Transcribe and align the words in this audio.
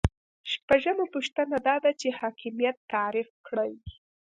شپږمه 0.51 1.05
پوښتنه 1.13 1.57
دا 1.67 1.75
ده 1.83 1.91
چې 1.99 2.07
حاکمیت 2.19 2.77
تعریف 2.91 3.29
کړئ. 3.47 3.73